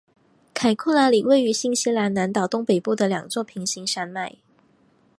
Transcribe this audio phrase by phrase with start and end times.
[0.55, 4.35] 凯库拉岭位于新西兰南岛东北部的两座平行山脉。